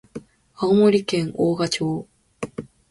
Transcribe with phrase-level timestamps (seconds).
[0.55, 2.07] 青森県大鰐町